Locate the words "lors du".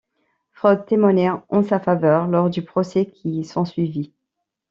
2.25-2.63